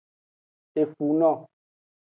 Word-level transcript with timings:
Efuno. 0.81 1.31